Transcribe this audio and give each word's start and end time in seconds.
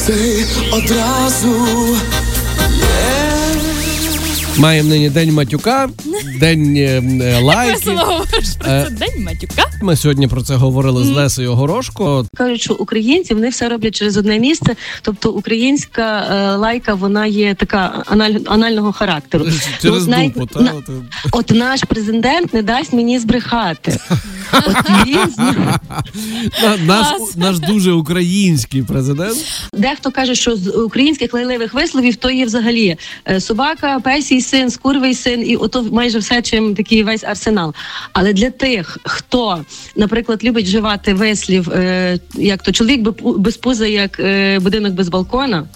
Все 0.00 0.44
одразу 0.72 1.96
Маємо 4.56 4.88
нині 4.88 5.10
день 5.10 5.32
матюка, 5.32 5.88
день 6.40 6.76
е, 6.76 7.02
е, 7.22 7.40
лайків. 7.42 7.94
Про 7.94 8.72
Е. 8.72 8.84
це 8.88 8.90
день 8.90 9.24
матюка. 9.24 9.62
Ми 9.82 9.96
сьогодні 9.96 10.28
про 10.28 10.42
це 10.42 10.54
говорили 10.54 11.04
з 11.04 11.08
Лесею 11.08 11.54
Горошко. 11.54 12.26
кажуть, 12.36 12.60
що 12.60 12.74
українці 12.74 13.34
вони 13.34 13.48
все 13.48 13.68
роблять 13.68 13.94
через 13.94 14.16
одне 14.16 14.38
місце. 14.38 14.76
Тобто 15.02 15.30
українська 15.30 16.18
е, 16.20 16.56
лайка 16.56 16.94
вона 16.94 17.26
є 17.26 17.54
така 17.54 18.02
аналь, 18.06 18.34
анального 18.46 18.92
характеру. 18.92 19.44
Через 19.82 20.06
Ну, 20.06 20.10
навіть 20.16 20.32
дупу, 20.32 20.46
та? 20.46 20.60
на- 20.60 20.72
От, 20.72 20.84
От 21.32 21.50
наш 21.50 21.80
президент 21.88 22.54
не 22.54 22.62
дасть 22.62 22.92
мені 22.92 23.18
збрехати. 23.18 23.98
От 24.52 24.76
Наш, 26.86 27.06
наш 27.36 27.58
дуже 27.58 27.92
український 27.92 28.82
президент. 28.82 29.36
дехто 29.72 30.10
каже, 30.10 30.34
що 30.34 30.56
з 30.56 30.68
українських 30.68 31.34
лайливих 31.34 31.74
висловів 31.74 32.16
то 32.16 32.30
є 32.30 32.44
взагалі 32.44 32.96
е, 33.28 33.40
собака, 33.40 34.00
песій 34.00 34.40
син, 34.40 34.70
скурвий 34.70 35.14
син, 35.14 35.50
і 35.50 35.56
ото 35.56 35.82
майже 35.82 36.18
все, 36.18 36.42
чим 36.42 36.74
такий 36.74 37.02
весь 37.02 37.24
арсенал. 37.24 37.74
Але 38.12 38.32
для 38.32 38.50
тих, 38.50 38.98
хто, 39.04 39.64
наприклад, 39.96 40.44
любить 40.44 40.66
вживати 40.66 41.14
вислів, 41.14 41.70
е, 41.70 42.18
як 42.34 42.62
то 42.62 42.72
чоловік 42.72 43.22
без 43.22 43.56
пуза, 43.56 43.86
як 43.86 44.20
е, 44.20 44.58
будинок 44.58 44.92
без 44.92 45.08
балкона. 45.08 45.66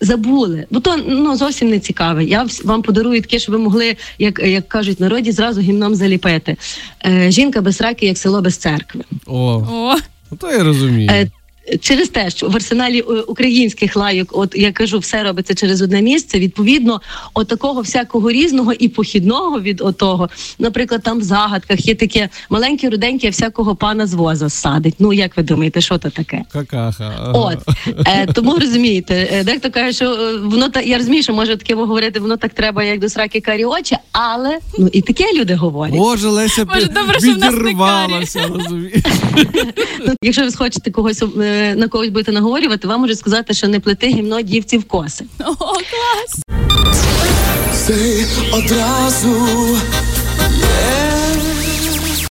Забули, 0.00 0.66
бо 0.70 0.80
то 0.80 0.96
ну 0.96 1.36
зовсім 1.36 1.70
не 1.70 1.78
цікаве. 1.78 2.24
Я 2.24 2.46
вам 2.64 2.82
подарую 2.82 3.22
таке, 3.22 3.38
щоб 3.38 3.54
ви 3.54 3.58
могли, 3.58 3.96
як, 4.18 4.38
як 4.38 4.68
кажуть 4.68 5.00
народі, 5.00 5.32
зразу 5.32 5.60
гімном 5.60 5.94
заліпити. 5.94 6.56
Е, 7.06 7.30
жінка 7.30 7.60
без 7.60 7.80
раки, 7.80 8.06
як 8.06 8.13
село 8.18 8.40
без 8.42 8.56
церкви. 8.56 9.04
О, 9.26 9.62
О, 9.68 9.96
ну 10.30 10.36
то 10.36 10.52
я 10.52 10.64
розумію. 10.64 11.10
Через 11.80 12.08
те, 12.08 12.30
що 12.30 12.48
в 12.48 12.56
арсеналі 12.56 12.98
е, 12.98 13.02
українських 13.02 13.96
лайок, 13.96 14.28
от 14.32 14.56
я 14.56 14.72
кажу, 14.72 14.98
все 14.98 15.22
робиться 15.22 15.54
через 15.54 15.82
одне 15.82 16.02
місце. 16.02 16.38
Відповідно, 16.38 17.00
от 17.34 17.48
такого 17.48 17.80
всякого 17.80 18.30
різного 18.30 18.72
і 18.72 18.88
похідного 18.88 19.60
від 19.60 19.80
отого. 19.80 20.28
Наприклад, 20.58 21.02
там 21.02 21.18
в 21.18 21.22
загадках 21.22 21.86
є 21.86 21.94
таке 21.94 22.28
маленьке 22.50 22.90
руденьке 22.90 23.30
всякого 23.30 23.76
пана 23.76 24.06
з 24.06 24.14
воза 24.14 24.48
садить. 24.48 24.94
Ну 24.98 25.12
як 25.12 25.36
ви 25.36 25.42
думаєте, 25.42 25.80
що 25.80 25.98
то 25.98 26.10
таке? 26.10 26.42
Какаха. 26.52 27.32
От 27.34 27.58
е, 28.06 28.26
тому 28.34 28.58
розумієте, 28.58 29.28
е, 29.32 29.44
дехто 29.44 29.70
каже, 29.70 29.92
що 29.92 30.12
е, 30.12 30.36
воно 30.38 30.68
так. 30.68 30.86
Я 30.86 30.98
розумію, 30.98 31.22
що 31.22 31.32
може 31.32 31.56
таке 31.56 31.74
говорити, 31.74 32.20
воно 32.20 32.36
так 32.36 32.54
треба, 32.54 32.84
як 32.84 32.98
до 33.00 33.08
сраки 33.08 33.40
карі 33.40 33.64
очі, 33.64 33.96
але 34.12 34.58
ну 34.78 34.88
і 34.92 35.02
таке 35.02 35.24
люди 35.34 35.54
говорять. 35.54 35.96
Боже, 35.96 36.28
Леся 36.28 36.64
Боже, 36.64 36.86
добре, 36.86 37.20
що 37.20 37.34
в 37.34 37.38
нас 37.38 37.52
не 37.54 37.58
відірвалася, 37.58 38.48
розумієш? 38.48 39.02
Ну, 40.06 40.14
Якщо 40.22 40.42
ви 40.44 40.50
схочете 40.50 40.90
когось 40.90 41.22
е, 41.54 41.74
на 41.74 41.88
когось 41.88 42.08
будете 42.08 42.32
наговорювати, 42.32 42.88
вам 42.88 43.00
можуть 43.00 43.18
сказати, 43.18 43.54
що 43.54 43.68
не 43.68 43.80
плети 43.80 44.06
гімно 44.06 44.40
дівці 44.40 44.78
в 44.78 44.84
коси. 44.84 45.24
о, 45.40 45.54
клас. 45.54 46.42
Ти 47.86 48.26
одразу 48.52 49.36